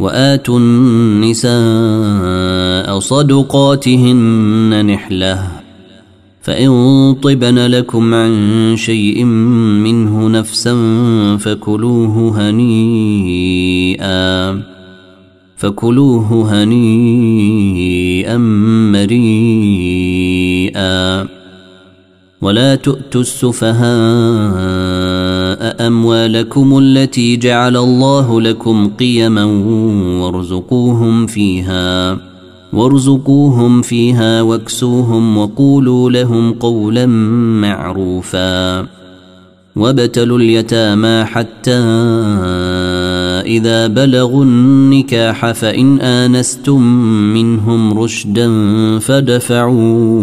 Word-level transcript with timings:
وآتوا 0.00 0.58
النساء 0.58 1.50
صدقاتهن 2.98 4.86
نحلة 4.86 5.46
فإن 6.42 6.70
طبن 7.22 7.58
لكم 7.58 8.14
عن 8.14 8.74
شيء 8.76 9.24
منه 9.84 10.28
نفسا 10.28 10.76
فكلوه 11.36 12.40
هنيئا 12.48 14.10
فكلوه 15.56 16.52
هنيئا 16.62 18.36
مريئا 18.92 20.60
ولا 22.42 22.74
تؤتوا 22.74 23.20
السفهاء 23.20 23.86
أموالكم 25.86 26.78
التي 26.78 27.36
جعل 27.36 27.76
الله 27.76 28.40
لكم 28.40 28.90
قيما 28.98 29.44
وارزقوهم 30.22 31.26
فيها 31.26 32.18
وارزقوهم 32.72 33.82
فيها 33.82 34.42
واكسوهم 34.42 35.38
وقولوا 35.38 36.10
لهم 36.10 36.52
قولا 36.52 37.06
معروفا. 37.60 38.86
وابتلوا 39.76 40.38
اليتامى 40.38 41.24
حتى 41.24 41.78
إذا 43.46 43.86
بلغوا 43.86 44.44
النكاح 44.44 45.52
فإن 45.52 46.00
آنستم 46.00 46.82
منهم 47.34 47.98
رشدا 47.98 48.48
فدفعوا 48.98 50.22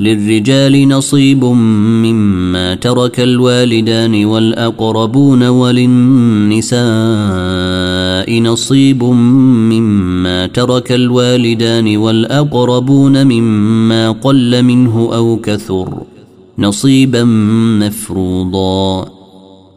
للرجال 0.00 0.88
نصيب 0.88 1.44
مما 1.44 2.74
ترك 2.74 3.20
الوالدان 3.20 4.24
والأقربون 4.24 5.42
وللنساء 5.42 6.80
نصيب 8.40 9.04
مما 9.04 10.46
ترك 10.46 10.92
الوالدان 10.92 11.96
والأقربون 11.96 13.26
مما 13.26 14.10
قل 14.10 14.62
منه 14.62 15.10
أو 15.14 15.36
كثر 15.36 16.02
نصيبا 16.58 17.24
مفروضا. 17.80 19.13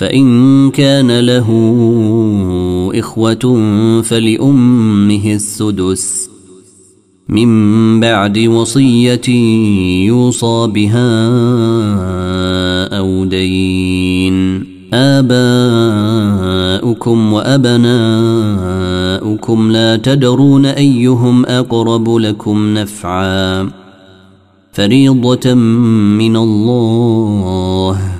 فإن 0.00 0.70
كان 0.70 1.20
له 1.20 1.48
إخوة 2.94 3.60
فلأمه 4.02 5.34
السدس. 5.34 6.30
من 7.28 8.00
بعد 8.00 8.38
وصية 8.38 9.28
يوصى 10.06 10.70
بها 10.74 11.28
أو 12.98 13.24
دين. 13.24 14.64
آباؤكم 14.94 17.32
وأبناؤكم 17.32 18.10
لا 19.70 19.96
تدرون 19.96 20.66
أيهم 20.66 21.46
أقرب 21.46 22.16
لكم 22.16 22.74
نفعا. 22.74 23.70
فريضة 24.72 25.54
من 25.54 26.36
الله. 26.36 28.19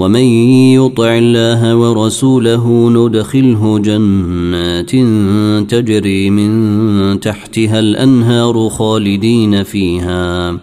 ومن 0.00 0.24
يطع 0.80 1.18
الله 1.18 1.76
ورسوله 1.76 2.90
ندخله 2.90 3.78
جنات 3.78 4.90
تجري 5.70 6.30
من 6.30 7.20
تحتها 7.20 7.78
الأنهار 7.78 8.68
خالدين 8.68 9.62
فيها 9.62 10.56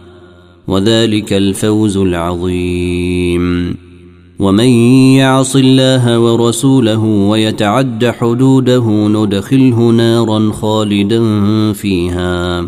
وذلك 0.68 1.34
الفوز 1.34 1.98
العظيم. 1.98 3.76
ومن 4.40 4.70
يعص 5.22 5.56
الله 5.56 6.20
ورسوله 6.20 7.04
ويتعد 7.04 8.06
حدوده 8.06 9.08
ندخله 9.08 9.92
نارا 9.92 10.52
خالدا 10.52 11.22
فيها 11.74 12.68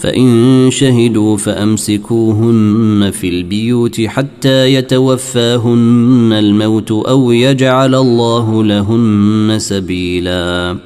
فإن 0.00 0.68
شهدوا 0.70 1.36
فأمسكوهن 1.36 3.10
في 3.10 3.28
البيوت 3.28 4.00
حتى 4.00 4.74
يتوفاهن 4.74 6.32
الموت 6.32 6.92
أو 6.92 7.32
يجعل 7.32 7.94
الله 7.94 8.64
لهن 8.64 9.54
سبيلا. 9.58 10.76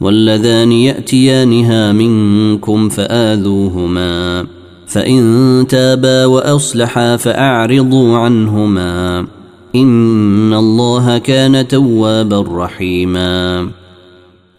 واللذان 0.00 0.72
يأتيانها 0.72 1.92
منكم 1.92 2.88
فآذوهما 2.88 4.46
فإن 4.86 5.64
تابا 5.68 6.24
وأصلحا 6.24 7.16
فأعرضوا 7.16 8.16
عنهما. 8.16 9.26
إن 9.74 10.54
الله 10.54 11.18
كان 11.18 11.68
توابا 11.68 12.64
رحيما. 12.64 13.68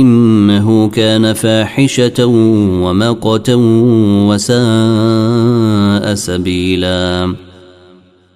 إنه 0.00 0.88
كان 0.88 1.32
فاحشة 1.32 2.26
ومقتا 2.84 3.54
وساء 4.28 6.14
سبيلا. 6.14 7.34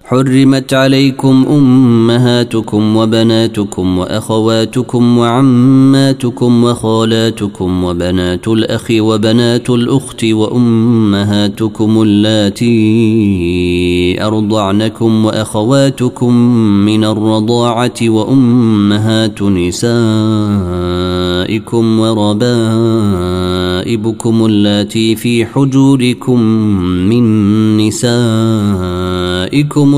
حرمت 0.09 0.75
عليكم 0.75 1.47
أمهاتكم 1.50 2.97
وبناتكم 2.97 3.99
وأخواتكم 3.99 5.19
وعماتكم 5.19 6.65
وخالاتكم 6.65 7.85
وبنات 7.85 8.49
الأخ 8.49 8.87
وبنات 8.91 9.71
الأخت 9.71 10.25
وأمهاتكم 10.25 12.03
اللاتي 12.03 12.79
أرضعنكم 14.25 15.25
وأخواتكم 15.25 16.35
من 16.85 17.05
الرضاعة 17.05 17.95
وأمهات 18.03 19.43
نسائكم 19.43 19.88
وربائبكم 22.00 22.49
اللاتي 24.47 25.17
في 25.17 25.47
حجوركم 25.47 26.41
من 27.09 27.77
نسائكم 27.77 29.98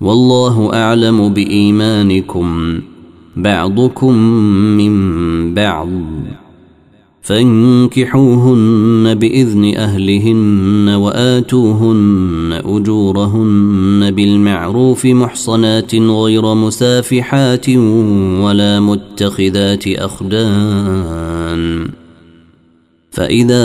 والله 0.00 0.74
أعلم 0.74 1.34
بإيمانكم. 1.34 2.80
بعضكم 3.36 4.14
من 4.76 5.54
بعض. 5.54 5.88
فانكحوهن 7.22 9.14
بإذن 9.14 9.74
أهلهن 9.76 10.88
وآتوهن 10.88 12.60
أجورهن 12.64 14.10
بالمعروف 14.10 15.06
محصنات 15.06 15.94
غير 15.94 16.54
مسافحات 16.54 17.68
ولا 18.40 18.80
متخذات 18.80 19.88
أخدان. 19.88 21.88
فإذا 23.10 23.64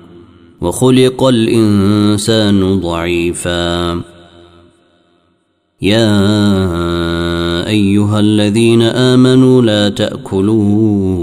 وخلق 0.61 1.23
الإنسان 1.23 2.79
ضعيفا. 2.79 4.01
يا 5.81 6.17
أيها 7.67 8.19
الذين 8.19 8.81
آمنوا 8.81 9.61
لا 9.61 9.89
تأكلوا 9.89 11.21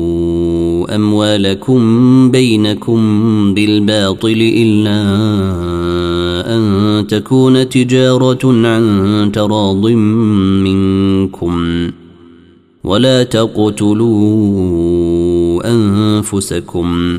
أموالكم 0.95 1.81
بينكم 2.31 3.01
بالباطل 3.55 4.53
إلا 4.57 5.01
أن 6.57 7.07
تكون 7.07 7.69
تجارة 7.69 8.67
عن 8.67 9.31
تراض 9.35 9.87
منكم. 10.67 11.91
ولا 12.85 13.23
تقتلوا 13.23 14.11
أنفسكم. 15.71 17.19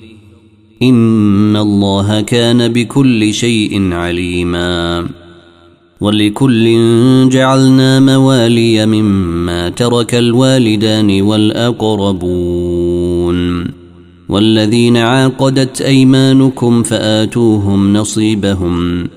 ان 0.81 1.55
الله 1.55 2.21
كان 2.21 2.67
بكل 2.67 3.33
شيء 3.33 3.93
عليما 3.93 5.07
ولكل 6.01 6.79
جعلنا 7.29 7.99
موالي 7.99 8.85
مما 8.85 9.69
ترك 9.69 10.15
الوالدان 10.15 11.21
والاقربون 11.21 12.61
والذين 14.29 14.97
عاقدت 14.97 15.81
ايمانكم 15.81 16.83
فاتوهم 16.83 17.93
نصيبهم 17.93 19.07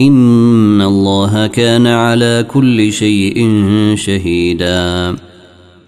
ان 0.00 0.82
الله 0.82 1.46
كان 1.46 1.86
على 1.86 2.46
كل 2.50 2.92
شيء 2.92 3.64
شهيدا 3.94 5.16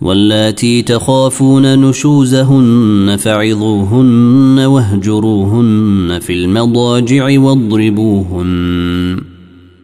واللاتي 0.00 0.82
تخافون 0.82 1.88
نشوزهن 1.88 3.16
فعظوهن 3.18 4.58
واهجروهن 4.58 6.18
في 6.22 6.32
المضاجع 6.32 7.40
واضربوهن. 7.40 9.20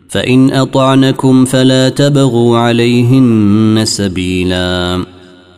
فإن 0.08 0.52
أطعنكم 0.52 1.44
فلا 1.44 1.88
تبغوا 1.88 2.58
عليهن 2.58 3.80
سبيلا. 3.84 5.04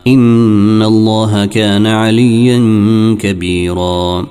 إن 0.06 0.82
الله 0.82 1.46
كان 1.46 1.86
عليا 1.86 2.58
كبيرا. 3.20 4.26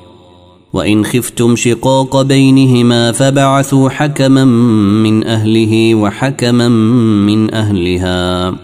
وإن 0.73 1.05
خفتم 1.05 1.55
شقاق 1.55 2.21
بينهما 2.21 3.11
فبعثوا 3.11 3.89
حكما 3.89 4.45
من 5.03 5.27
أهله 5.27 5.95
وحكما 5.95 6.69
من 7.27 7.53
أهلها. 7.53 8.55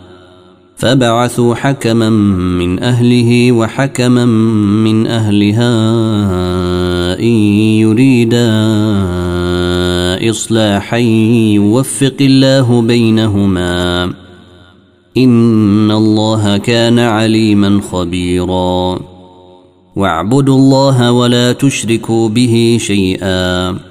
فبعثوا 0.82 1.56
حكما 1.56 2.10
من 2.10 2.84
أهله 2.84 3.52
وحكما 3.52 4.26
من 4.86 5.08
أهلها 5.08 5.74
إن 7.20 7.34
يريدا 7.86 8.50
إصلاحا 10.30 10.98
يوفق 10.98 12.16
الله 12.22 12.82
بينهما. 12.82 14.14
إن 15.18 15.92
الله 15.92 16.58
كان 16.58 17.00
عليما 17.00 17.82
خبيرا. 17.92 19.00
واعبدوا 19.96 20.56
الله 20.56 21.12
ولا 21.12 21.52
تشركوا 21.54 22.30
به 22.30 22.78
شيئا. 22.80 23.91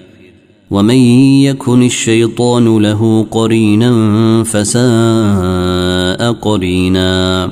ومن 0.71 0.95
يكن 1.43 1.83
الشيطان 1.83 2.77
له 2.77 3.25
قرينا 3.31 3.91
فساء 4.43 6.31
قرينا. 6.31 7.51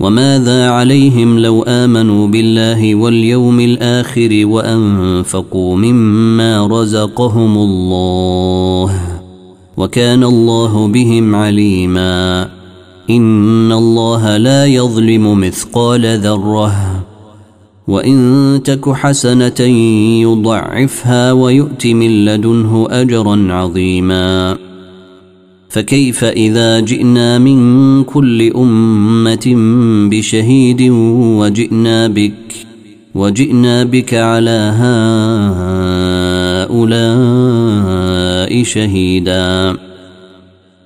وماذا 0.00 0.68
عليهم 0.68 1.38
لو 1.38 1.62
آمنوا 1.62 2.26
بالله 2.26 2.94
واليوم 2.94 3.60
الآخر 3.60 4.46
وأنفقوا 4.46 5.76
مما 5.76 6.66
رزقهم 6.66 7.58
الله 7.58 9.00
وكان 9.76 10.24
الله 10.24 10.88
بهم 10.88 11.34
عليما. 11.34 12.48
إن 13.10 13.72
الله 13.72 14.36
لا 14.36 14.66
يظلم 14.66 15.40
مثقال 15.40 16.20
ذرة 16.20 17.03
وان 17.88 18.60
تك 18.64 18.88
حسنه 18.88 19.60
يضعفها 20.22 21.32
ويؤت 21.32 21.86
من 21.86 22.24
لدنه 22.24 22.86
اجرا 22.90 23.52
عظيما 23.52 24.56
فكيف 25.68 26.24
اذا 26.24 26.80
جئنا 26.80 27.38
من 27.38 28.04
كل 28.04 28.52
امه 28.56 29.54
بشهيد 30.10 30.82
وجئنا 31.40 32.08
بك 32.08 32.66
وجئنا 33.14 33.84
بك 33.84 34.14
على 34.14 34.74
هؤلاء 36.70 38.62
شهيدا 38.62 39.76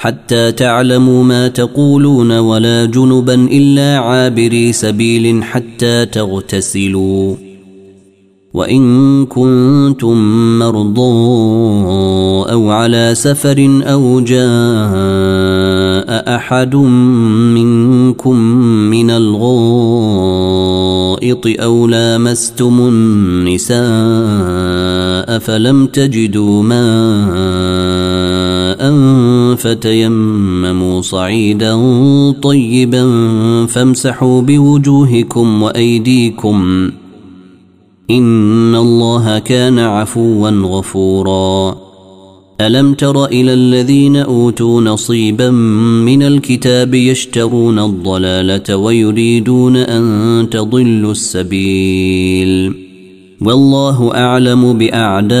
حتى 0.00 0.52
تعلموا 0.52 1.24
ما 1.24 1.48
تقولون 1.48 2.38
ولا 2.38 2.84
جنبا 2.84 3.34
إلا 3.34 3.98
عابري 3.98 4.72
سبيل 4.72 5.44
حتى 5.44 6.06
تغتسلوا. 6.06 7.34
وإن 8.54 9.26
كنتم 9.26 10.18
مرضى 10.58 11.00
أو 12.52 12.70
على 12.70 13.10
سفر 13.14 13.80
أو 13.82 14.20
جاء 14.20 14.40
أحد 16.36 16.76
منكم 17.54 18.36
من 18.90 19.10
الغائط 19.10 19.50
أو 21.46 21.86
لامستم 21.86 22.80
النساء 22.80 23.80
فلم 25.38 25.86
تجدوا 25.86 26.62
ماء 26.62 28.00
فتيمموا 29.54 31.00
صعيدا 31.00 31.74
طيبا 32.32 33.06
فامسحوا 33.66 34.42
بوجوهكم 34.42 35.62
وأيديكم 35.62 36.90
إن 38.10 38.74
الله 38.74 39.38
كان 39.38 39.78
عفوا 39.78 40.50
غفورا. 40.50 41.76
ألم 42.60 42.94
تر 42.94 43.24
إلى 43.24 43.52
الذين 43.52 44.16
أوتوا 44.16 44.80
نصيبا 44.80 45.50
من 45.50 46.22
الكتاب 46.22 46.94
يشترون 46.94 47.78
الضلالة 47.78 48.76
ويريدون 48.76 49.76
أن 49.76 50.46
تضلوا 50.50 51.12
السبيل؟ 51.12 52.74
والله 53.40 54.14
أعلم 54.14 54.78
بأعدائكم. 54.78 55.40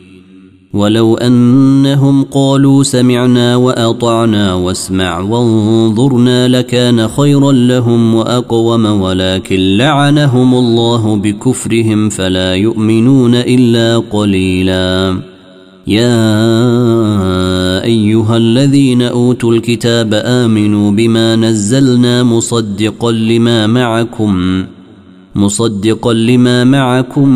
ولو 0.73 1.15
أنهم 1.17 2.23
قالوا 2.23 2.83
سمعنا 2.83 3.55
وأطعنا 3.55 4.53
واسمع 4.53 5.19
وانظرنا 5.19 6.47
لكان 6.47 7.07
خيرا 7.07 7.51
لهم 7.51 8.15
وأقوم 8.15 8.85
ولكن 8.85 9.77
لعنهم 9.77 10.55
الله 10.55 11.15
بكفرهم 11.15 12.09
فلا 12.09 12.55
يؤمنون 12.55 13.35
إلا 13.35 13.97
قليلا. 13.97 15.17
يا 15.87 16.13
أيها 17.83 18.37
الذين 18.37 19.01
أوتوا 19.01 19.53
الكتاب 19.53 20.13
آمنوا 20.13 20.91
بما 20.91 21.35
نزلنا 21.35 22.23
مصدقا 22.23 23.11
لما 23.11 23.67
معكم. 23.67 24.65
مصدقا 25.35 26.13
لما 26.13 26.63
معكم 26.63 27.29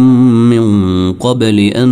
من 0.49 1.13
قبل 1.13 1.60
أن 1.60 1.89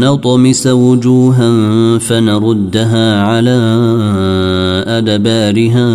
نطمس 0.00 0.66
وجوها 0.66 1.98
فنردها 1.98 3.22
على 3.22 3.58
أدبارها 4.86 5.88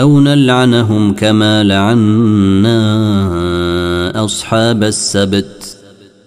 أو 0.00 0.20
نلعنهم 0.20 1.12
كما 1.12 1.64
لعنا 1.64 2.78
أصحاب 4.24 4.82
السبت 4.84 5.76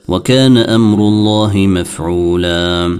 وكان 0.08 0.58
أمر 0.58 0.98
الله 1.00 1.54
مفعولا. 1.56 3.00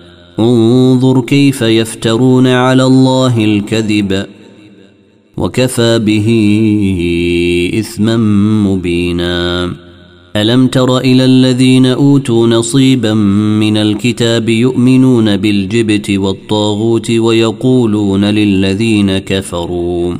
انظر 0.39 1.21
كيف 1.21 1.61
يفترون 1.61 2.47
على 2.47 2.83
الله 2.83 3.45
الكذب 3.45 4.25
وكفى 5.37 5.99
به 5.99 6.27
إثما 7.79 8.17
مبينا. 8.67 9.73
ألم 10.35 10.67
تر 10.67 10.97
إلى 10.97 11.25
الذين 11.25 11.85
أوتوا 11.85 12.47
نصيبا 12.47 13.13
من 13.63 13.77
الكتاب 13.77 14.49
يؤمنون 14.49 15.37
بالجبت 15.37 16.09
والطاغوت 16.09 17.11
ويقولون 17.11 18.25
للذين 18.25 19.17
كفروا 19.17 20.15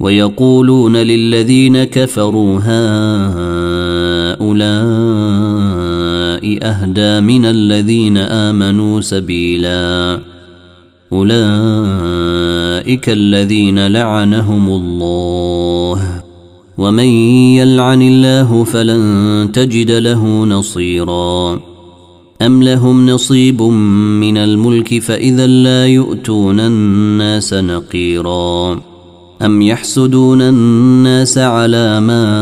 ويقولون 0.00 0.96
للذين 0.96 1.84
كفروا 1.84 2.58
هؤلاء 2.62 4.40
أهدى 6.44 7.20
من 7.20 7.44
الذين 7.44 8.16
آمنوا 8.16 9.00
سبيلا. 9.00 10.18
أولئك 11.12 13.08
الذين 13.08 13.86
لعنهم 13.86 14.68
الله. 14.68 16.22
ومن 16.78 17.04
يلعن 17.54 18.02
الله 18.02 18.64
فلن 18.64 19.48
تجد 19.52 19.90
له 19.90 20.44
نصيرا. 20.44 21.60
أم 22.42 22.62
لهم 22.62 23.10
نصيب 23.10 23.62
من 23.62 24.36
الملك 24.36 24.98
فإذا 24.98 25.46
لا 25.46 25.86
يؤتون 25.86 26.60
الناس 26.60 27.54
نقيرا. 27.54 28.80
أم 29.42 29.62
يحسدون 29.62 30.42
الناس 30.42 31.38
على 31.38 32.00
ما 32.00 32.40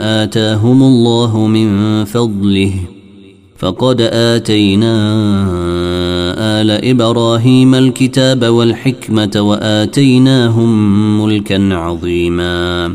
آتاهم 0.00 0.82
الله 0.82 1.46
من 1.46 2.04
فضله 2.04 2.72
فقد 3.58 4.00
آتينا 4.00 4.94
آل 6.60 6.70
إبراهيم 6.70 7.74
الكتاب 7.74 8.44
والحكمة 8.44 9.30
وآتيناهم 9.36 10.70
ملكا 11.24 11.74
عظيما. 11.74 12.92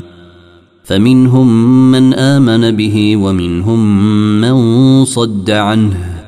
فمنهم 0.83 1.91
من 1.91 2.13
آمن 2.13 2.71
به 2.71 3.17
ومنهم 3.17 4.01
من 4.41 5.05
صد 5.05 5.51
عنه 5.51 6.23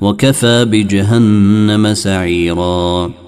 وكفى 0.00 0.64
بجهنم 0.64 1.94
سعيراً. 1.94 3.27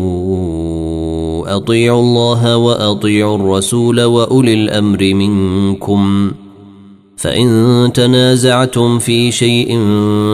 أطيعوا 1.55 2.01
الله 2.01 2.57
وأطيعوا 2.57 3.37
الرسول 3.37 4.01
وأولي 4.01 4.53
الأمر 4.53 5.13
منكم. 5.13 6.31
فإن 7.17 7.91
تنازعتم 7.93 8.99
في 8.99 9.31
شيء 9.31 9.79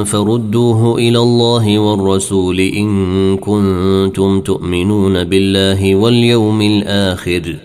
فردوه 0.05 0.95
إلى 0.97 1.19
الله 1.19 1.79
والرسول 1.79 2.59
إن 2.59 3.37
كنتم 3.37 4.41
تؤمنون 4.41 5.23
بالله 5.23 5.95
واليوم 5.95 6.61
الآخر. 6.61 7.55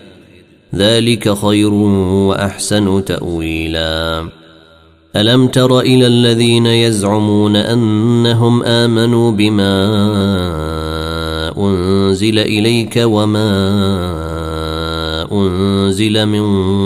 ذلك 0.75 1.33
خير 1.33 1.73
وأحسن 1.73 3.05
تأويلا. 3.05 4.29
ألم 5.15 5.47
تر 5.47 5.79
إلى 5.79 6.07
الذين 6.07 6.65
يزعمون 6.65 7.55
أنهم 7.55 8.63
آمنوا 8.63 9.31
بما 9.31 9.73
أنزل 11.57 12.39
إليك 12.39 13.01
وما 13.03 13.51
أنزل 15.31 16.25
من 16.25 16.45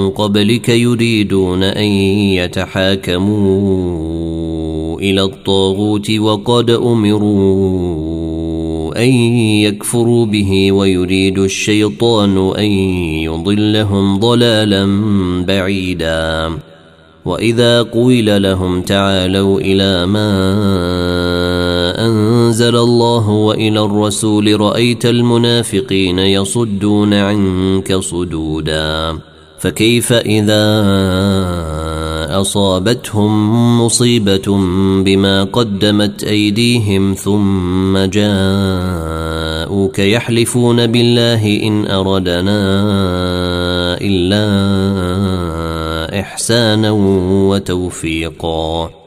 قبلك 0.10 0.69
يريدون 0.69 1.63
أن 1.63 1.91
يتحاكموا 2.39 3.47
إلى 4.99 5.23
الطاغوت 5.23 6.12
وقد 6.12 6.69
أمروا 6.69 8.08
أن 9.03 9.10
يكفروا 9.62 10.25
به 10.25 10.71
ويريد 10.71 11.39
الشيطان 11.39 12.53
أن 12.58 12.71
يضلهم 13.23 14.19
ضلالا 14.19 14.86
بعيدا. 15.47 16.51
وإذا 17.25 17.84
قيل 17.84 18.41
لهم 18.41 18.82
تعالوا 18.82 19.60
إلى 19.60 20.06
ما 20.06 20.27
أنزل 22.47 22.75
الله 22.75 23.29
وإلى 23.29 23.79
الرسول 23.79 24.62
رأيت 24.62 25.05
المنافقين 25.05 26.19
يصدون 26.19 27.13
عنك 27.13 27.95
صدودا 27.95 29.19
فكيف 29.60 30.13
إذا 30.13 30.63
أصابتهم 32.41 33.31
مصيبة 33.81 34.57
بما 35.03 35.43
قدمت 35.43 36.23
أيديهم 36.23 37.13
ثم 37.13 37.97
جاءوك 37.97 39.19
يحلفون 39.99 40.88
بالله 40.88 41.63
إن 41.63 41.86
أردنا 41.86 42.60
إلا 44.01 44.47
إحسانا 46.19 46.91
وتوفيقا 47.49 49.06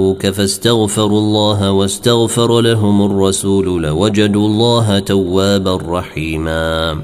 جاءوك 0.00 0.26
فاستغفروا 0.26 1.18
الله 1.18 1.72
واستغفر 1.72 2.60
لهم 2.60 3.02
الرسول 3.02 3.82
لوجدوا 3.82 4.46
الله 4.46 4.98
توابا 4.98 5.76
رحيما. 5.76 7.02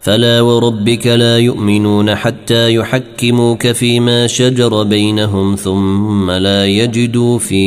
فلا 0.00 0.40
وربك 0.40 1.06
لا 1.06 1.38
يؤمنون 1.38 2.14
حتى 2.14 2.74
يحكموك 2.74 3.72
فيما 3.72 4.26
شجر 4.26 4.82
بينهم 4.82 5.56
ثم 5.56 6.30
لا 6.30 6.66
يجدوا 6.66 7.38
في 7.38 7.64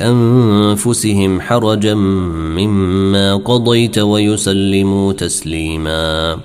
أنفسهم 0.00 1.40
حرجا 1.40 1.94
مما 1.94 3.36
قضيت 3.36 3.98
ويسلموا 3.98 5.12
تسليما. 5.12 6.36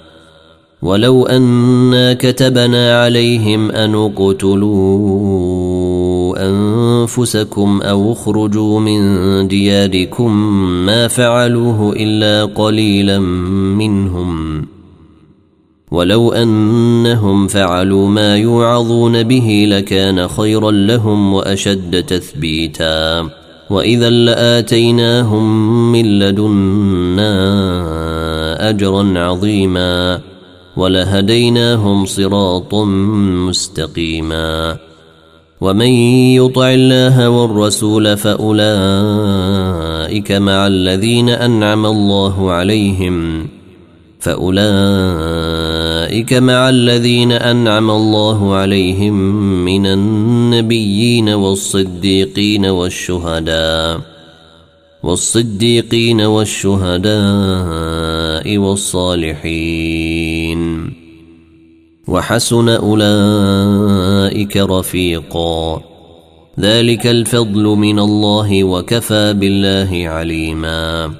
ولو 0.81 1.25
أنا 1.25 2.13
كتبنا 2.13 3.01
عليهم 3.03 3.71
أن 3.71 3.95
اقتلوا 3.95 5.66
أنفسكم 6.37 7.81
أو 7.81 8.13
اخرجوا 8.13 8.79
من 8.79 9.47
دياركم 9.47 10.37
ما 10.85 11.07
فعلوه 11.07 11.93
إلا 11.97 12.45
قليلا 12.45 13.19
منهم. 13.19 14.65
ولو 15.91 16.31
أنهم 16.31 17.47
فعلوا 17.47 18.09
ما 18.09 18.37
يوعظون 18.37 19.23
به 19.23 19.65
لكان 19.69 20.27
خيرا 20.27 20.71
لهم 20.71 21.33
وأشد 21.33 22.03
تثبيتا. 22.03 23.29
وإذا 23.69 24.09
لآتيناهم 24.09 25.91
من 25.91 26.19
لدنا 26.19 27.29
أجرا 28.69 29.13
عظيما. 29.19 30.21
ولهديناهم 30.77 32.05
صراطا 32.05 32.85
مستقيما. 33.47 34.86
ومن 35.61 35.87
يطع 36.37 36.73
الله 36.73 37.29
والرسول 37.29 38.17
فأولئك 38.17 38.61
مع 40.31 40.67
الذين 40.67 41.29
أنعم 41.29 41.85
الله 41.85 42.51
عليهم 42.51 43.47
فأولئك 44.19 45.23
مع 46.33 46.69
الذين 46.69 47.31
أنعم 47.31 47.91
الله 47.91 48.55
عليهم 48.55 49.13
من 49.65 49.85
النبيين 49.85 51.29
والصديقين 51.29 52.65
والشهداء 52.65 54.01
والصديقين 55.03 56.21
والشهداء 56.21 57.17
والصالحين 58.57 59.87
وحسن 62.07 62.69
أولئك 62.69 64.57
رفيقا. 64.57 65.81
ذلك 66.59 67.07
الفضل 67.07 67.63
من 67.63 67.99
الله 67.99 68.63
وكفى 68.63 69.33
بالله 69.33 70.09
عليما. 70.09 71.11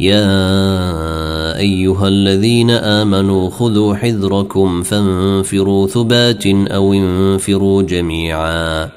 يا 0.00 1.58
أيها 1.58 2.08
الذين 2.08 2.70
آمنوا 2.70 3.50
خذوا 3.50 3.94
حذركم 3.94 4.82
فانفروا 4.82 5.86
ثبات 5.86 6.46
أو 6.46 6.92
انفروا 6.92 7.82
جميعا. 7.82 8.88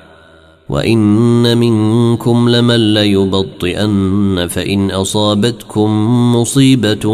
وإن 0.70 1.58
منكم 1.58 2.50
لمن 2.50 2.94
ليبطئن 2.94 4.48
فإن 4.50 4.92
أصابتكم 4.92 5.90
مصيبة 6.36 7.14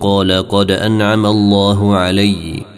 قال 0.00 0.48
قد 0.48 0.70
أنعم 0.70 1.26
الله 1.26 1.96
علي. 1.96 2.77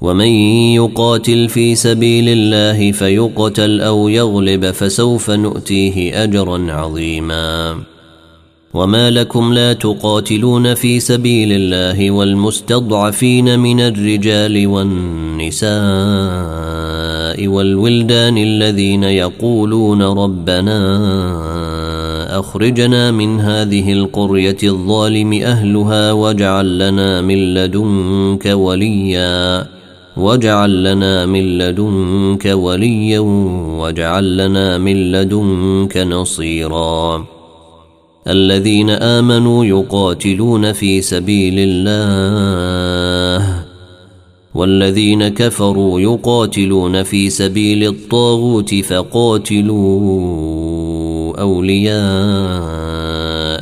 ومن 0.00 0.28
يقاتل 0.74 1.48
في 1.48 1.74
سبيل 1.74 2.28
الله 2.28 2.92
فيقتل 2.92 3.80
أو 3.80 4.08
يغلب 4.08 4.70
فسوف 4.70 5.30
نؤتيه 5.30 6.22
أجرا 6.24 6.72
عظيما. 6.72 7.76
وما 8.74 9.10
لكم 9.10 9.52
لا 9.52 9.72
تقاتلون 9.72 10.74
في 10.74 11.00
سبيل 11.00 11.52
الله 11.52 12.10
والمستضعفين 12.10 13.58
من 13.58 13.80
الرجال 13.80 14.66
والنساء 14.66 15.70
والولدان 17.46 18.38
الذين 18.38 19.04
يقولون 19.04 20.02
ربنا 20.02 20.78
أخرجنا 22.38 23.10
من 23.10 23.40
هذه 23.40 23.92
القرية 23.92 24.58
الظالم 24.62 25.32
أهلها 25.32 26.12
واجعل 26.12 26.78
لنا 26.78 27.20
من 27.20 27.54
لدنك 27.54 28.46
وليا. 28.46 29.79
واجعل 30.20 30.84
لنا 30.84 31.26
من 31.26 31.58
لدنك 31.58 32.46
وليا 32.46 33.18
واجعل 33.78 34.36
لنا 34.36 34.78
من 34.78 35.12
لدنك 35.12 35.96
نصيرا. 35.96 37.26
الذين 38.28 38.90
آمنوا 38.90 39.64
يقاتلون 39.64 40.72
في 40.72 41.00
سبيل 41.00 41.54
الله 41.58 42.10
والذين 44.54 45.28
كفروا 45.28 46.00
يقاتلون 46.00 47.02
في 47.02 47.30
سبيل 47.30 47.86
الطاغوت 47.86 48.74
فقاتلوا 48.74 49.80
أولياء 51.40 52.00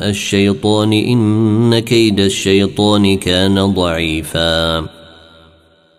الشيطان 0.09 0.93
إن 0.93 1.79
كيد 1.79 2.19
الشيطان 2.19 3.17
كان 3.17 3.73
ضعيفا. 3.73 4.98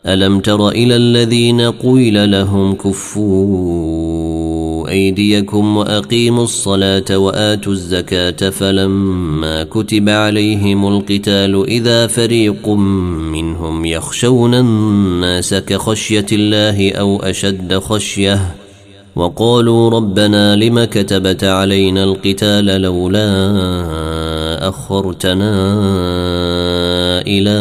ألم 0.06 0.40
تر 0.40 0.68
إلى 0.68 0.96
الذين 0.96 1.60
قيل 1.60 2.30
لهم 2.30 2.74
كفوا 2.74 4.30
أيديكم 4.88 5.76
وأقيموا 5.76 6.44
الصلاة 6.44 7.18
وآتوا 7.18 7.72
الزكاة 7.72 8.50
فلما 8.50 9.64
كتب 9.64 10.08
عليهم 10.08 10.88
القتال 10.88 11.64
إذا 11.68 12.06
فريق 12.06 12.68
منهم 12.68 13.84
يخشون 13.84 14.54
الناس 14.54 15.54
كخشية 15.54 16.26
الله 16.32 16.92
أو 16.92 17.22
أشد 17.22 17.78
خشية 17.78 18.54
وقالوا 19.16 19.90
ربنا 19.90 20.56
لم 20.56 20.84
كتبت 20.84 21.44
علينا 21.44 22.04
القتال 22.04 22.64
لولا 22.64 23.28
أخرتنا 24.68 25.52
إلى 27.26 27.60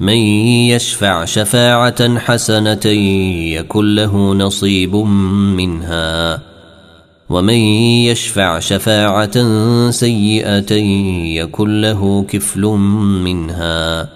من 0.00 0.16
يشفع 0.68 1.24
شفاعة 1.24 2.18
حسنة 2.18 2.86
يكن 3.56 3.94
له 3.94 4.34
نصيب 4.34 4.96
منها. 5.56 6.40
ومن 7.30 7.54
يشفع 7.54 8.58
شفاعة 8.58 9.50
سيئة 9.90 10.72
يكن 11.42 11.80
له 11.80 12.24
كفل 12.28 12.60
منها. 13.24 14.08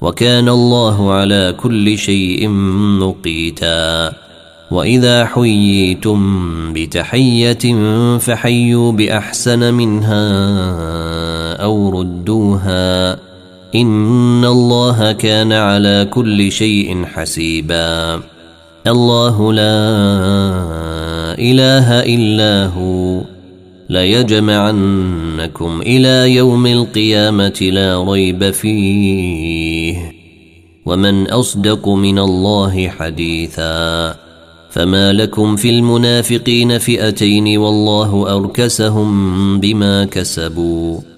وكان 0.00 0.48
الله 0.48 1.12
على 1.12 1.54
كل 1.62 1.98
شيء 1.98 2.48
مقيتا. 2.98 4.12
وإذا 4.70 5.24
حييتم 5.24 6.72
بتحية 6.72 7.74
فحيوا 8.18 8.92
بأحسن 8.92 9.74
منها 9.74 10.42
أو 11.62 12.00
ردوها. 12.00 13.27
إن 13.74 14.44
الله 14.44 15.12
كان 15.12 15.52
على 15.52 16.08
كل 16.10 16.52
شيء 16.52 17.04
حسيبا. 17.04 18.20
الله 18.86 19.52
لا 19.52 19.78
إله 21.38 22.00
إلا 22.00 22.66
هو. 22.66 23.20
ليجمعنكم 23.90 25.80
إلى 25.80 26.34
يوم 26.34 26.66
القيامة 26.66 27.68
لا 27.72 28.04
ريب 28.12 28.50
فيه. 28.50 30.12
ومن 30.86 31.26
أصدق 31.26 31.88
من 31.88 32.18
الله 32.18 32.88
حديثا. 32.88 34.14
فما 34.70 35.12
لكم 35.12 35.56
في 35.56 35.70
المنافقين 35.70 36.78
فئتين 36.78 37.58
والله 37.58 38.36
أركسهم 38.36 39.60
بما 39.60 40.04
كسبوا. 40.04 41.17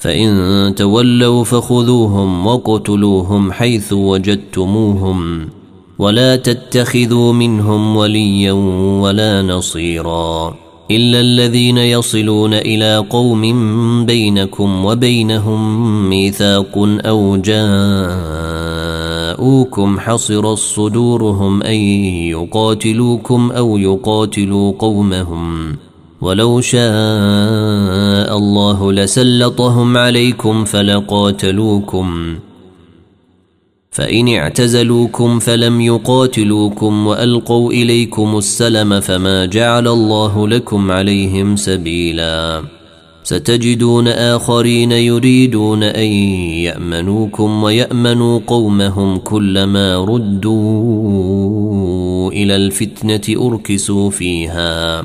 فإن 0.00 0.74
تولوا 0.76 1.44
فخذوهم 1.44 2.46
وقتلوهم 2.46 3.52
حيث 3.52 3.92
وجدتموهم 3.92 5.48
ولا 5.98 6.36
تتخذوا 6.36 7.32
منهم 7.32 7.96
وليا 7.96 8.52
ولا 9.02 9.42
نصيرا 9.42 10.54
إلا 10.90 11.20
الذين 11.20 11.78
يصلون 11.78 12.54
إلى 12.54 12.96
قوم 13.10 13.42
بينكم 14.06 14.84
وبينهم 14.84 15.60
ميثاق 16.08 16.72
أو 17.06 17.36
جاءوكم 17.36 17.60
حصر 20.00 20.54
صدورهم 20.54 21.62
أن 21.62 21.74
يقاتلوكم 22.34 23.52
أو 23.52 23.78
يقاتلوا 23.78 24.72
قومهم 24.78 25.76
ولو 26.20 26.60
شاء 26.60 28.38
الله 28.38 28.92
لسلطهم 28.92 29.96
عليكم 29.96 30.64
فلقاتلوكم. 30.64 32.38
فإن 33.90 34.28
اعتزلوكم 34.28 35.38
فلم 35.38 35.80
يقاتلوكم 35.80 37.06
وألقوا 37.06 37.72
إليكم 37.72 38.38
السلم 38.38 39.00
فما 39.00 39.44
جعل 39.44 39.88
الله 39.88 40.48
لكم 40.48 40.90
عليهم 40.90 41.56
سبيلا. 41.56 42.62
ستجدون 43.22 44.08
آخرين 44.08 44.92
يريدون 44.92 45.82
أن 45.82 46.08
يأمنوكم 46.68 47.62
ويأمنوا 47.62 48.40
قومهم 48.46 49.18
كلما 49.18 49.96
ردوا 49.96 50.50
إلى 52.32 52.56
الفتنة 52.56 53.36
أركسوا 53.46 54.10
فيها. 54.10 55.04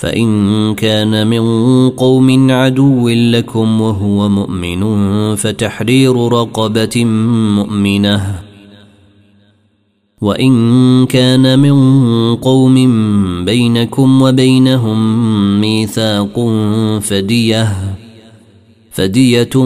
فإن 0.00 0.74
كان 0.74 1.26
من 1.26 1.44
قوم 1.90 2.50
عدو 2.50 3.08
لكم 3.08 3.80
وهو 3.80 4.28
مؤمن 4.28 4.82
فتحرير 5.36 6.28
رقبة 6.32 7.04
مؤمنة. 7.54 8.40
وإن 10.20 11.06
كان 11.06 11.58
من 11.58 11.76
قوم 12.36 12.74
بينكم 13.44 14.22
وبينهم 14.22 15.00
ميثاق 15.60 16.48
فدية 17.00 17.96
فدية 18.90 19.64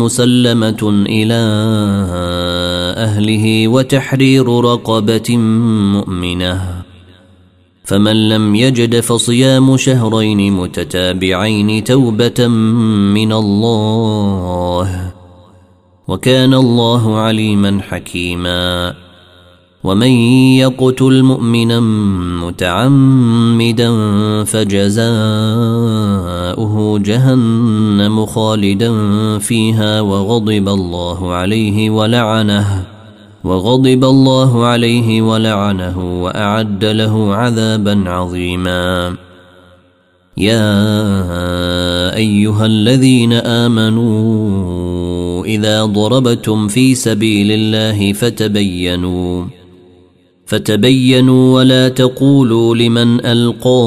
مسلمة 0.00 1.04
إلى 1.08 1.42
أهله 2.96 3.68
وتحرير 3.68 4.60
رقبة 4.64 5.36
مؤمنة. 5.96 6.83
فمن 7.84 8.28
لم 8.28 8.54
يجد 8.54 9.00
فصيام 9.00 9.76
شهرين 9.76 10.52
متتابعين 10.52 11.84
توبة 11.84 12.48
من 13.14 13.32
الله 13.32 15.12
وكان 16.08 16.54
الله 16.54 17.18
عليما 17.18 17.80
حكيما. 17.88 18.94
ومن 19.84 20.10
يقتل 20.56 21.22
مؤمنا 21.22 21.80
متعمدا 22.46 23.90
فجزاؤه 24.44 25.04
جهنم 26.98 28.26
خالدا 28.26 28.92
فيها 29.38 30.00
وغضب 30.00 30.68
الله 30.68 31.32
عليه 31.32 31.90
ولعنه. 31.90 32.93
وغضب 33.44 34.04
الله 34.04 34.66
عليه 34.66 35.22
ولعنه 35.22 36.22
وأعد 36.22 36.84
له 36.84 37.34
عذابا 37.34 38.10
عظيما. 38.10 39.16
يا 40.36 42.16
أيها 42.16 42.66
الذين 42.66 43.32
آمنوا 43.32 45.44
إذا 45.44 45.84
ضربتم 45.84 46.68
في 46.68 46.94
سبيل 46.94 47.52
الله 47.52 48.12
فتبينوا 48.12 49.44
فتبينوا 50.54 51.54
ولا 51.54 51.88
تقولوا 51.88 52.74
لمن 52.74 53.26
ألقى 53.26 53.80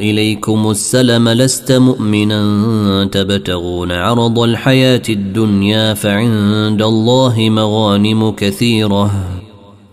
إليكم 0.00 0.70
السلم 0.70 1.28
لست 1.28 1.72
مؤمنا 1.72 3.04
تبتغون 3.04 3.92
عرض 3.92 4.38
الحياة 4.38 5.02
الدنيا 5.08 5.94
فعند 5.94 6.82
الله 6.82 7.34
مغانم 7.38 8.30
كثيرة. 8.30 9.10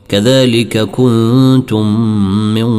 كذلك 0.10 0.78
كنتم 0.78 2.00
من 2.54 2.70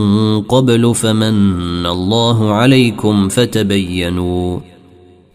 قبل 0.41 0.95
فمن 0.95 1.87
الله 1.87 2.53
عليكم 2.53 3.29
فتبينوا. 3.29 4.59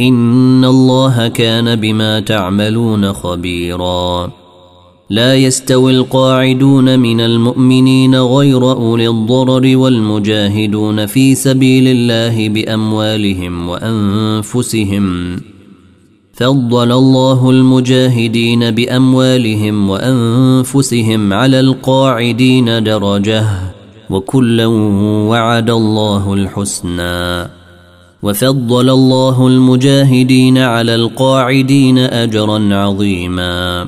إن 0.01 0.65
الله 0.65 1.28
كان 1.28 1.76
بما 1.76 2.19
تعملون 2.19 3.13
خبيرا. 3.13 4.32
لا 5.14 5.36
يستوي 5.36 5.91
القاعدون 5.91 6.99
من 6.99 7.22
المؤمنين 7.22 8.16
غير 8.16 8.72
أولي 8.72 9.07
الضرر 9.07 9.78
والمجاهدون 9.78 11.05
في 11.05 11.36
سبيل 11.36 11.88
الله 11.88 12.49
بأموالهم 12.49 13.70
وأنفسهم. 13.70 15.38
فضل 16.34 16.91
الله 16.91 17.49
المجاهدين 17.49 18.72
بأموالهم 18.72 19.89
وأنفسهم 19.89 21.34
على 21.34 21.59
القاعدين 21.59 22.84
درجة 22.84 23.45
وكلا 24.09 24.66
وعد 25.30 25.70
الله 25.70 26.34
الحسنى. 26.34 27.49
وفضل 28.24 28.89
الله 28.89 29.47
المجاهدين 29.47 30.57
على 30.57 30.95
القاعدين 30.95 31.97
أجرا 31.97 32.76
عظيما. 32.76 33.88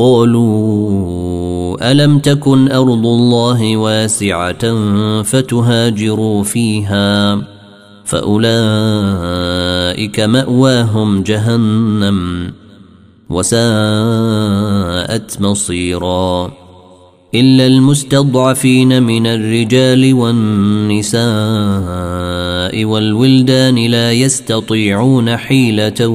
قالوا 0.00 1.90
ألم 1.92 2.18
تكن 2.18 2.72
أرض 2.72 3.06
الله 3.06 3.76
واسعة 3.76 4.74
فتهاجروا 5.22 6.42
فيها؟ 6.42 7.42
فأولئك 8.04 8.60
مأواهم 10.20 11.22
جهنم 11.22 12.50
وساءت 13.30 13.60
مصيرا. 15.40 16.52
إلا 17.34 17.66
المستضعفين 17.66 19.02
من 19.02 19.26
الرجال 19.26 20.14
والنساء 20.14 21.24
والولدان 22.84 23.86
لا 23.86 24.12
يستطيعون 24.12 25.36
حيلة 25.36 26.08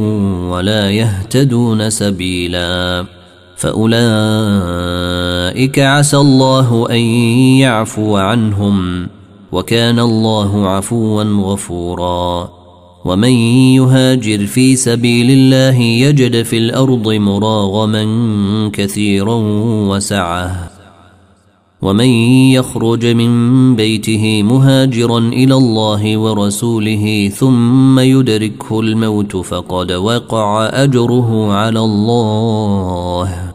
ولا 0.51 0.91
يهتدون 0.91 1.89
سبيلا. 1.89 3.14
فأولئك 3.65 3.89
عسى 5.79 6.17
الله 6.17 6.87
أن 6.89 6.99
يعفو 7.65 8.17
عنهم 8.17 9.07
وكان 9.51 9.99
الله 9.99 10.69
عفوا 10.69 11.23
غفورا. 11.23 12.49
ومن 13.05 13.29
يهاجر 13.73 14.45
في 14.45 14.75
سبيل 14.75 15.31
الله 15.31 15.81
يجد 15.81 16.43
في 16.43 16.57
الأرض 16.57 17.07
مراغما 17.07 18.05
كثيرا 18.73 19.35
وسعة. 19.89 20.69
ومن 21.81 22.09
يخرج 22.53 23.05
من 23.05 23.75
بيته 23.75 24.43
مهاجرا 24.43 25.19
إلى 25.19 25.53
الله 25.53 26.17
ورسوله 26.17 27.31
ثم 27.35 27.99
يدركه 27.99 28.79
الموت 28.79 29.35
فقد 29.35 29.91
وقع 29.91 30.69
أجره 30.73 31.53
على 31.53 31.79
الله. 31.79 33.54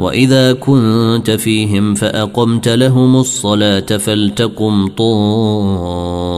وإذا 0.00 0.52
كنت 0.52 1.30
فيهم 1.30 1.94
فأقمت 1.94 2.68
لهم 2.68 3.16
الصلاة 3.16 3.80
فلتقم 3.80 4.86
طائفة 4.86 6.30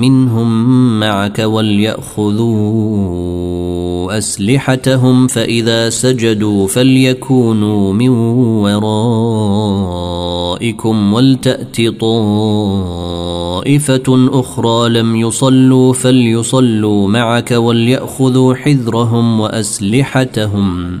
منهم 0.00 1.00
معك 1.00 1.38
وليأخذوا 1.38 2.50
أسلحتهم 4.18 5.26
فإذا 5.26 5.90
سجدوا 5.90 6.66
فليكونوا 6.66 7.92
من 7.92 8.08
ورائكم 10.58 11.12
ولتأت 11.12 11.80
طائفة 12.00 13.28
أخرى 14.32 14.88
لم 14.88 15.16
يصلوا 15.16 15.92
فليصلوا 15.92 17.08
معك 17.08 17.50
وليأخذوا 17.50 18.54
حذرهم 18.54 19.40
وأسلحتهم 19.40 21.00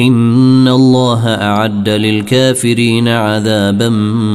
ان 0.00 0.68
الله 0.68 1.28
اعد 1.28 1.88
للكافرين 1.88 3.08
عذابا 3.08 3.88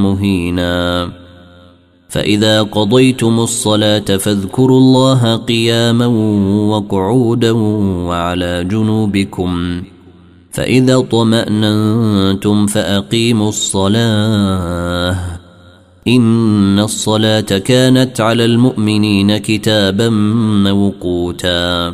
مهينا. 0.03 1.09
فاذا 2.09 2.61
قضيتم 2.61 3.39
الصلاه 3.39 3.99
فاذكروا 3.99 4.79
الله 4.79 5.35
قياما 5.35 6.05
وقعودا 6.69 7.51
وعلى 7.51 8.63
جنوبكم. 8.63 9.81
فاذا 10.51 10.99
طماننتم 10.99 12.67
فاقيموا 12.67 13.49
الصلاه. 13.49 15.15
ان 16.07 16.79
الصلاه 16.79 17.39
كانت 17.41 18.21
على 18.21 18.45
المؤمنين 18.45 19.37
كتابا 19.37 20.09
موقوتا. 20.63 21.93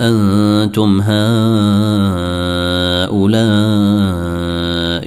أنتم 0.00 1.00
هؤلاء 1.00 1.44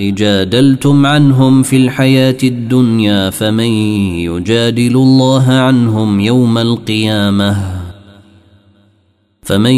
جادلتم 0.09 1.05
عنهم 1.05 1.63
في 1.63 1.77
الحياة 1.77 2.37
الدنيا 2.43 3.29
فمن 3.29 3.71
يجادل 4.19 4.95
الله 4.95 5.51
عنهم 5.51 6.19
يوم 6.19 6.57
القيامة 6.57 7.77
فمن 9.47 9.75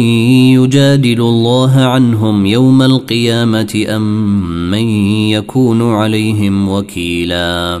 يجادل 0.58 1.20
الله 1.20 1.80
عنهم 1.80 2.46
يوم 2.46 2.82
القيامة 2.82 3.84
أم 3.88 4.70
من 4.70 4.88
يكون 5.30 5.94
عليهم 5.94 6.68
وكيلا 6.68 7.80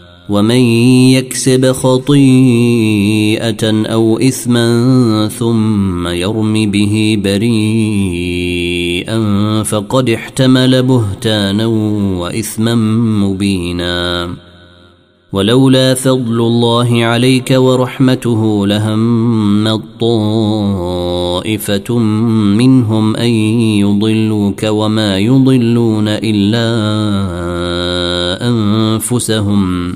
ومن 0.29 0.61
يكسب 1.11 1.71
خطيئة 1.71 3.11
أو 3.85 4.19
إثما 4.19 5.27
ثم 5.27 6.07
يرم 6.07 6.71
به 6.71 7.17
بريئا 7.23 8.41
فقد 9.63 10.09
احتمل 10.09 10.83
بهتانا 10.83 11.65
وإثما 12.19 12.75
مبينا. 13.25 14.29
ولولا 15.33 15.93
فضل 15.93 16.39
الله 16.41 17.05
عليك 17.05 17.53
ورحمته 17.57 18.67
لهم 18.67 19.81
طائفه 19.99 21.97
منهم 22.57 23.15
أن 23.15 23.29
يضلوك 23.79 24.63
وما 24.63 25.17
يضلون 25.17 26.07
إلا 26.07 26.67
أنفسهم. 28.47 29.95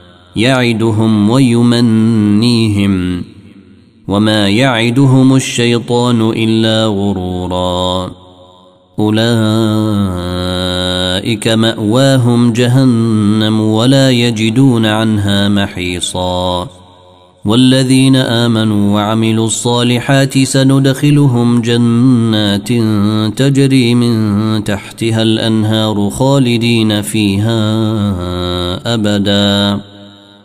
يعدهم 0.35 1.29
ويمنيهم 1.29 3.23
وما 4.07 4.49
يعدهم 4.49 5.35
الشيطان 5.35 6.29
إلا 6.29 6.85
غرورا. 6.85 8.11
أولئك 8.99 9.27
مأواهم 11.47 12.53
جهنم 12.53 13.61
ولا 13.61 14.11
يجدون 14.11 14.85
عنها 14.85 15.49
محيصا. 15.49 16.67
والذين 17.45 18.15
آمنوا 18.15 18.95
وعملوا 18.95 19.45
الصالحات 19.45 20.39
سندخلهم 20.39 21.61
جنات 21.61 22.67
تجري 23.37 23.95
من 23.95 24.63
تحتها 24.63 25.21
الأنهار 25.21 26.09
خالدين 26.09 27.01
فيها 27.01 27.63
أبدا. 28.93 29.90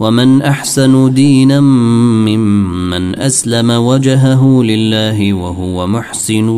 ومن 0.00 0.42
احسن 0.42 1.14
دينا 1.14 1.60
ممن 1.60 3.18
اسلم 3.18 3.70
وجهه 3.70 4.62
لله 4.62 5.32
وهو 5.34 5.86
محسن 5.86 6.48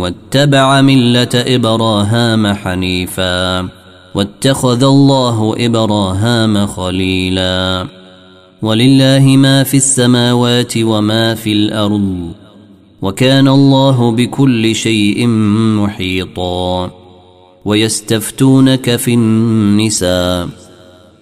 واتبع 0.00 0.80
مله 0.80 1.28
ابراهام 1.34 2.46
حنيفا 2.54 3.68
واتخذ 4.14 4.84
الله 4.84 5.54
ابراهام 5.58 6.66
خليلا 6.66 7.86
ولله 8.62 9.36
ما 9.36 9.62
في 9.62 9.76
السماوات 9.76 10.72
وما 10.78 11.34
في 11.34 11.52
الأرض 11.52 12.32
وكان 13.02 13.48
الله 13.48 14.10
بكل 14.12 14.74
شيء 14.74 15.26
محيطا 15.78 16.90
ويستفتونك 17.64 18.96
في 18.96 19.14
النساء 19.14 20.61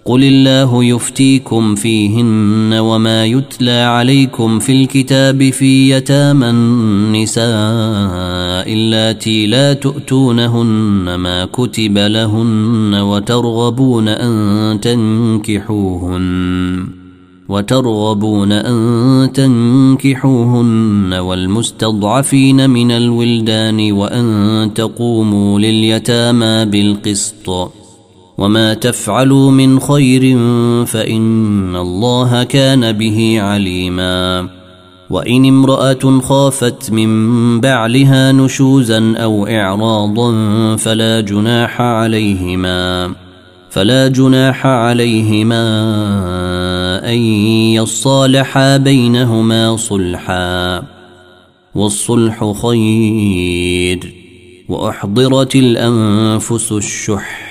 قل 0.05 0.23
الله 0.23 0.83
يفتيكم 0.83 1.75
فيهن 1.75 2.73
وما 2.73 3.25
يتلى 3.25 3.71
عليكم 3.71 4.59
في 4.59 4.71
الكتاب 4.71 5.49
في 5.49 5.89
يتامى 5.91 6.49
النساء 6.49 7.45
اللاتي 8.73 9.47
لا 9.47 9.73
تؤتونهن 9.73 11.15
ما 11.15 11.45
كتب 11.45 11.97
لهن 11.97 12.95
وترغبون 12.95 14.07
ان 14.07 14.79
تنكحوهن 14.81 16.31
وترغبون 17.49 18.51
ان 18.51 19.29
تنكحوهن 19.33 21.13
والمستضعفين 21.13 22.69
من 22.69 22.91
الولدان 22.91 23.91
وان 23.91 24.71
تقوموا 24.75 25.59
لليتامى 25.59 26.65
بالقسط 26.65 27.71
وما 28.41 28.73
تفعلوا 28.73 29.51
من 29.51 29.79
خير 29.79 30.21
فان 30.85 31.75
الله 31.75 32.43
كان 32.43 32.91
به 32.91 33.37
عليما 33.41 34.49
وان 35.09 35.45
امراه 35.45 36.19
خافت 36.21 36.91
من 36.91 37.59
بعلها 37.59 38.31
نشوزا 38.31 39.13
أو 39.17 39.47
اعراضا 39.47 40.31
فلا 40.75 41.21
جناح 41.21 41.81
عليهما 41.81 43.13
فلا 43.69 44.07
جناح 44.07 44.65
عليهما 44.65 45.63
ان 47.05 47.17
يصالحا 47.77 48.77
بينهما 48.77 49.77
صلحا 49.77 50.83
والصلح 51.75 52.53
خير 52.61 54.13
واحضرت 54.69 55.55
الانفس 55.55 56.71
الشح 56.71 57.50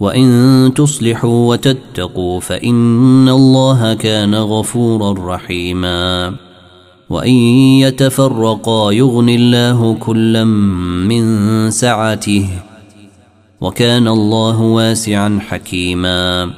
وان 0.00 0.72
تصلحوا 0.74 1.48
وتتقوا 1.48 2.40
فان 2.40 3.28
الله 3.28 3.94
كان 3.94 4.34
غفورا 4.34 5.34
رحيما 5.34 6.34
وان 7.10 7.32
يتفرقا 7.80 8.92
يغني 8.92 9.36
الله 9.36 9.96
كلا 10.00 10.44
من 10.44 11.24
سعته 11.70 12.48
وكان 13.60 14.08
الله 14.08 14.60
واسعا 14.60 15.38
حكيما 15.48 16.50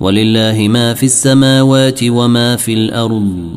ولله 0.00 0.68
ما 0.68 0.94
في 0.94 1.06
السماوات 1.06 2.00
وما 2.02 2.56
في 2.56 2.74
الأرض 2.74 3.56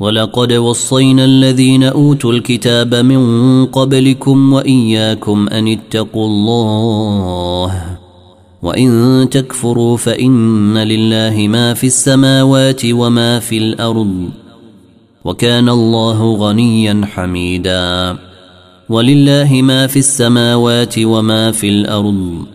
ولقد 0.00 0.52
وصينا 0.52 1.24
الذين 1.24 1.82
اوتوا 1.82 2.32
الكتاب 2.32 2.94
من 2.94 3.66
قبلكم 3.66 4.52
واياكم 4.52 5.48
ان 5.48 5.68
اتقوا 5.68 6.26
الله 6.26 7.97
وان 8.62 9.28
تكفروا 9.30 9.96
فان 9.96 10.78
لله 10.78 11.48
ما 11.48 11.74
في 11.74 11.86
السماوات 11.86 12.82
وما 12.84 13.38
في 13.38 13.58
الأرض 13.58 14.30
وكان 15.24 15.68
الله 15.68 16.34
غنيا 16.34 17.00
حميدا 17.14 18.16
ولله 18.88 19.62
ما 19.62 19.86
في 19.86 19.98
السماوات 19.98 20.94
وما 20.98 21.52
في 21.52 21.68
الأرض 21.68 22.46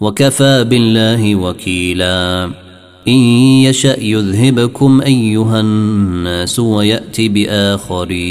وكفى 0.00 0.64
بالله 0.64 1.34
وكيلا 1.34 2.44
ان 3.08 3.12
يشا 3.64 4.00
يذهبكم 4.00 5.00
ايها 5.00 5.60
الناس 5.60 6.58
ويات 6.58 7.20
باخرين 7.20 8.30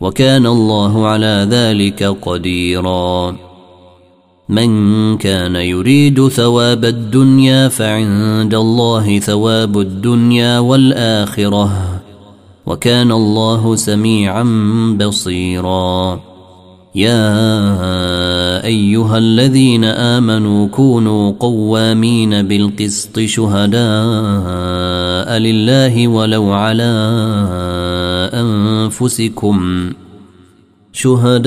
وكان 0.00 0.46
الله 0.46 1.06
على 1.06 1.46
ذلك 1.50 2.02
قديرا 2.02 3.45
من 4.48 5.18
كان 5.18 5.56
يريد 5.56 6.28
ثواب 6.28 6.84
الدنيا 6.84 7.68
فعند 7.68 8.54
الله 8.54 9.18
ثواب 9.18 9.80
الدنيا 9.80 10.58
والآخرة. 10.58 12.00
وكان 12.66 13.12
الله 13.12 13.76
سميعا 13.76 14.44
بصيرا. 15.00 16.20
يا 16.94 18.64
أيها 18.64 19.18
الذين 19.18 19.84
آمنوا 19.84 20.68
كونوا 20.68 21.32
قوامين 21.40 22.42
بالقسط 22.42 23.20
شهداء 23.20 23.78
لله 25.38 26.08
ولو 26.08 26.52
على 26.52 26.92
أنفسكم. 28.34 29.92
شهداء 30.92 31.46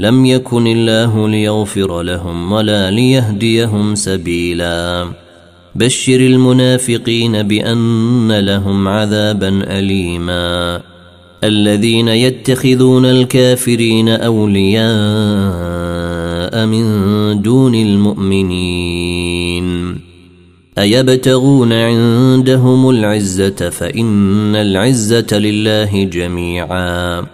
لم 0.00 0.26
يكن 0.26 0.66
الله 0.66 1.28
ليغفر 1.28 2.02
لهم 2.02 2.52
ولا 2.52 2.90
ليهديهم 2.90 3.94
سبيلا. 3.94 5.08
بشر 5.74 6.20
المنافقين 6.20 7.42
بأن 7.42 8.40
لهم 8.40 8.88
عذابا 8.88 9.48
اليما. 9.48 10.80
الذين 11.44 12.08
يتخذون 12.08 13.04
الكافرين 13.04 14.08
أولياء 14.08 14.84
من 16.66 17.42
دون 17.42 17.74
المؤمنين. 17.74 19.64
أيبتغون 20.78 21.72
عندهم 21.72 22.90
العزة 22.90 23.70
فإن 23.70 24.56
العزة 24.56 25.38
لله 25.38 26.04
جميعا. 26.04 27.33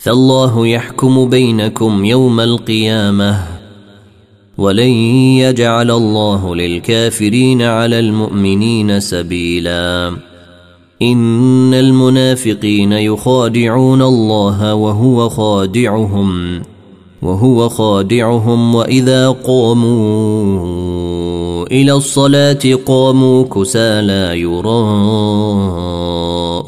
فالله 0.00 0.66
يحكم 0.66 1.28
بينكم 1.28 2.04
يوم 2.04 2.40
القيامة 2.40 3.46
ولن 4.58 4.88
يجعل 5.38 5.90
الله 5.90 6.54
للكافرين 6.54 7.62
على 7.62 7.98
المؤمنين 7.98 9.00
سبيلا. 9.00 10.12
إن 11.02 11.74
المنافقين 11.74 12.92
يخادعون 12.92 14.02
الله 14.02 14.74
وهو 14.74 15.28
خادعهم 15.28 16.62
وهو 17.22 17.68
خادعهم 17.68 18.74
وإذا 18.74 19.30
قاموا 19.30 20.86
إلى 21.66 21.92
الصلاة 21.92 22.78
قاموا 22.86 23.44
كسالى 23.44 24.40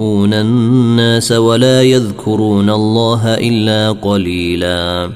يراءون 0.03 0.35
الناس 0.35 1.33
ولا 1.33 1.83
يذكرون 1.83 2.71
الله 2.71 3.35
إلا 3.35 3.93
قليلا. 3.93 5.11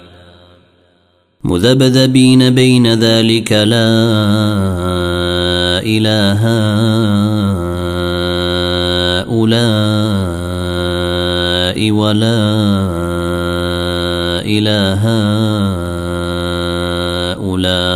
مذبذبين 1.45 2.51
بين 2.51 2.87
ذلك 2.95 3.53
لا 3.53 3.91
إله 5.83 6.43
هؤلاء 9.27 9.51
ولا 11.91 12.41
إله 14.47 15.03
هؤلاء. 17.35 17.96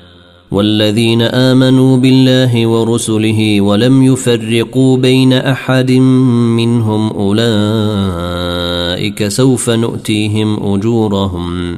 والذين 0.51 1.21
آمنوا 1.21 1.97
بالله 1.97 2.67
ورسله 2.67 3.61
ولم 3.61 4.03
يفرقوا 4.03 4.97
بين 4.97 5.33
أحد 5.33 5.91
منهم 5.91 7.09
أولئك 7.09 9.27
سوف 9.27 9.69
نؤتيهم 9.69 10.73
أجورهم 10.73 11.77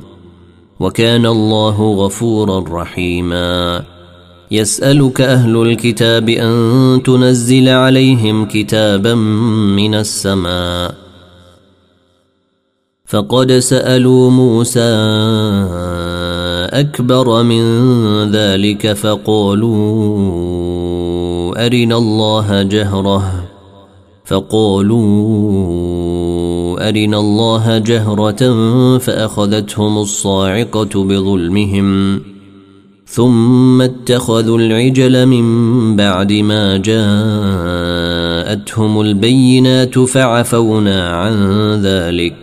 وكان 0.80 1.26
الله 1.26 1.94
غفورا 1.94 2.82
رحيما. 2.82 3.84
يسألك 4.52 5.22
أهل 5.22 5.62
الكتاب 5.62 6.30
أن 6.30 7.02
تنزل 7.06 7.70
عليهم 7.70 8.46
كتابا 8.46 9.16
من 9.76 9.96
السماء. 9.96 10.96
فقد 13.06 13.52
سألوا 13.52 14.32
موسى 14.32 14.80
أكبر 16.74 17.44
من 17.44 17.62
ذلك 18.32 18.94
فقالوا 18.94 19.74
أرنا 21.66 21.98
الله 21.98 22.64
جهرة. 22.64 23.44
فقالوا 24.26 25.04
أرنا 26.90 27.20
الله 27.20 27.78
جهرة 27.78 28.58
فأخذتهم 28.98 29.98
الصاعقة 29.98 31.04
بظلمهم. 31.04 32.22
ثم 33.06 33.82
اتخذوا 33.82 34.58
العجل 34.58 35.26
من 35.26 35.96
بعد 35.96 36.34
ما 36.34 36.78
جاءتهم 36.78 37.02
البينات 39.02 40.00
فعفونا 40.00 41.10
عن 41.10 41.34
ذلك. 41.82 42.43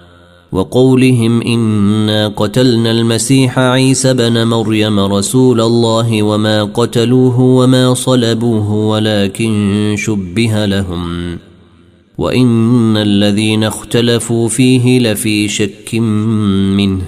وقولهم 0.51 1.41
إنا 1.41 2.27
قتلنا 2.27 2.91
المسيح 2.91 3.59
عيسى 3.59 4.13
بن 4.13 4.47
مريم 4.47 4.99
رسول 4.99 5.61
الله 5.61 6.23
وما 6.23 6.63
قتلوه 6.63 7.39
وما 7.39 7.93
صلبوه 7.93 8.71
ولكن 8.71 9.95
شبه 9.97 10.65
لهم. 10.65 11.37
وإن 12.17 12.97
الذين 12.97 13.63
اختلفوا 13.63 14.49
فيه 14.49 14.99
لفي 14.99 15.47
شك 15.47 15.95
منه. 16.75 17.01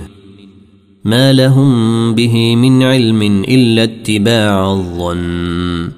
ما 1.05 1.33
لهم 1.33 2.13
به 2.15 2.55
من 2.55 2.83
علم 2.83 3.21
إلا 3.47 3.83
اتباع 3.83 4.71
الظن. 4.73 5.91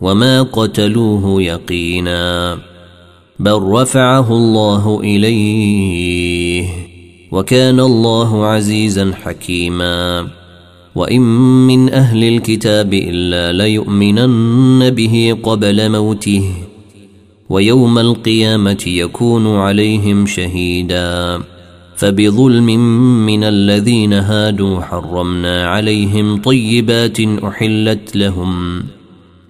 وما 0.00 0.42
قتلوه 0.42 1.42
يقينا. 1.42 2.58
بل 3.42 3.62
رفعه 3.62 4.32
الله 4.36 5.00
اليه 5.04 6.66
وكان 7.32 7.80
الله 7.80 8.46
عزيزا 8.46 9.12
حكيما 9.22 10.28
وان 10.94 11.20
من 11.66 11.92
أهل 11.92 12.24
الكتاب 12.24 12.94
الا 12.94 13.52
ليؤمنن 13.52 14.90
به 14.90 15.36
قبل 15.42 15.90
موته 15.90 16.54
ويوم 17.48 17.98
القيامه 17.98 18.84
يكون 18.86 19.56
عليهم 19.56 20.26
شهيدا 20.26 21.40
فبظلم 21.96 22.66
من 23.26 23.44
الذين 23.44 24.12
هادوا 24.12 24.80
حرمنا 24.80 25.68
عليهم 25.68 26.36
طيبات 26.36 27.20
احلت 27.20 28.16
لهم 28.16 28.82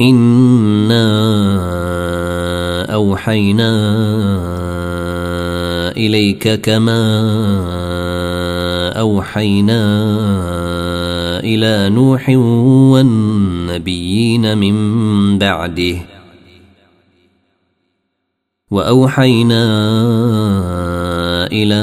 انا 0.00 1.06
اوحينا 2.94 3.72
اليك 5.96 6.60
كما 6.60 7.02
اوحينا 9.00 9.82
إلى 11.40 11.88
نوح 11.88 12.28
والنبيين 12.92 14.58
من 14.58 15.38
بعده 15.38 15.96
واوحينا 18.70 19.64
إلى 21.52 21.82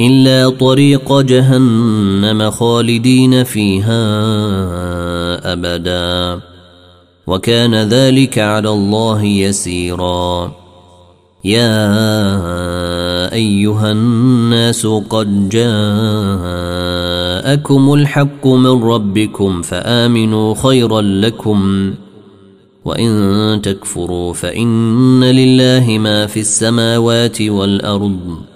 إلا 0.00 0.50
طريق 0.50 1.20
جهنم 1.20 2.50
خالدين 2.50 3.44
فيها 3.44 4.02
أبدا. 5.52 6.40
وكان 7.26 7.74
ذلك 7.74 8.38
على 8.38 8.68
الله 8.68 9.24
يسيرا. 9.24 10.52
يا 11.44 11.92
أيها 13.32 13.92
الناس 13.92 14.86
قد 14.86 15.48
جاءكم 15.48 16.34
الحق 17.94 18.46
من 18.46 18.82
ربكم 18.82 19.62
فآمنوا 19.62 20.54
خيرا 20.54 21.00
لكم. 21.00 21.94
وإن 22.84 23.60
تكفروا 23.62 24.32
فإن 24.32 25.24
لله 25.24 25.98
ما 25.98 26.26
في 26.26 26.40
السماوات 26.40 27.42
والأرض. 27.42 28.55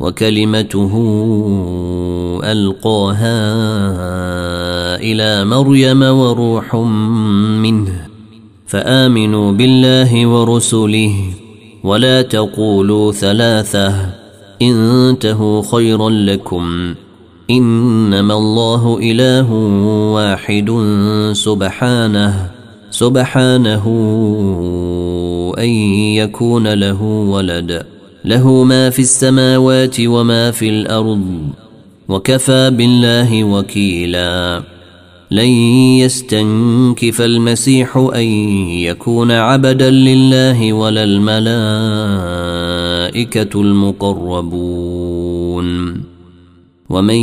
وكلمته 0.00 0.92
ألقاها 2.44 3.36
إلى 5.00 5.44
مريم 5.44 6.02
وروح 6.02 6.74
منه 7.64 8.06
فآمنوا 8.66 9.52
بالله 9.52 10.26
ورسله 10.26 11.14
ولا 11.84 12.22
تقولوا 12.22 13.12
ثلاثة 13.12 13.94
انتهوا 14.62 15.62
خيرا 15.72 16.10
لكم 16.10 16.94
إنما 17.50 18.34
الله 18.34 18.98
إله 19.02 19.52
واحد 20.14 20.70
سبحانه 21.32 22.50
سبحانه 22.90 23.84
أن 25.58 25.68
يكون 26.18 26.74
له 26.74 27.02
ولد. 27.02 27.97
له 28.28 28.64
ما 28.64 28.90
في 28.90 28.98
السماوات 28.98 29.96
وما 30.00 30.50
في 30.50 30.68
الأرض 30.68 31.48
وكفى 32.08 32.70
بالله 32.70 33.44
وكيلا. 33.44 34.62
لن 35.30 35.48
يستنكف 35.98 37.20
المسيح 37.20 37.96
أن 37.96 38.24
يكون 38.68 39.32
عبدا 39.32 39.90
لله 39.90 40.72
ولا 40.72 41.04
الملائكة 41.04 41.40
المقربون. 43.60 44.78
ومن 46.90 47.14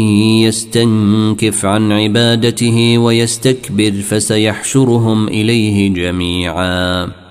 يستنكف 0.42 1.66
عن 1.66 1.92
عبادته 1.92 2.98
ويستكبر 2.98 3.92
فسيحشرهم 3.92 5.28
إليه 5.28 5.94
جميعا. 5.94 7.25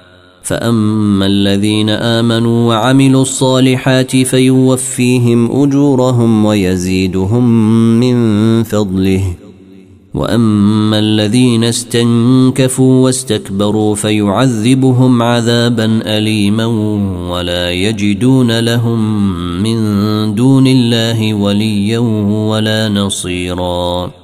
فاما 0.45 1.27
الذين 1.27 1.91
امنوا 1.91 2.69
وعملوا 2.69 3.23
الصالحات 3.23 4.17
فيوفيهم 4.17 5.63
اجورهم 5.63 6.45
ويزيدهم 6.45 7.45
من 8.01 8.63
فضله 8.63 9.23
واما 10.15 10.99
الذين 10.99 11.65
استنكفوا 11.65 13.05
واستكبروا 13.05 13.95
فيعذبهم 13.95 15.23
عذابا 15.23 16.01
اليما 16.19 16.67
ولا 17.31 17.71
يجدون 17.71 18.61
لهم 18.61 19.33
من 19.63 19.79
دون 20.35 20.67
الله 20.67 21.35
وليا 21.35 21.99
ولا 22.49 22.89
نصيرا 22.89 24.24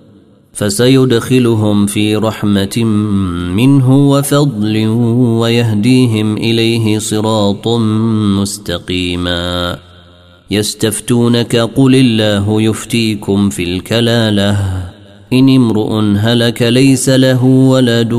فسيدخلهم 0.53 1.85
في 1.85 2.15
رحمة 2.15 2.83
منه 3.55 4.09
وفضل 4.09 4.87
ويهديهم 5.39 6.37
إليه 6.37 6.99
صراطا 6.99 7.77
مستقيما. 8.39 9.77
يستفتونك 10.51 11.55
قل 11.55 11.95
الله 11.95 12.61
يفتيكم 12.61 13.49
في 13.49 13.63
الكلالة. 13.63 14.57
إن 15.33 15.55
امرؤ 15.55 15.99
هلك 16.17 16.61
ليس 16.61 17.09
له 17.09 17.45
ولد 17.45 18.13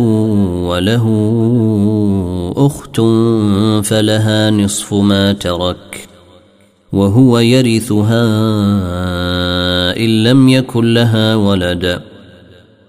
وله 0.65 1.07
أخت 2.57 3.01
فلها 3.87 4.51
نصف 4.51 4.95
ما 4.95 5.33
ترك. 5.33 6.09
وهو 6.93 7.39
يرثها 7.39 8.25
إن 9.97 10.23
لم 10.23 10.49
يكن 10.49 10.95
لها 10.95 11.37
ولد. 11.37 12.12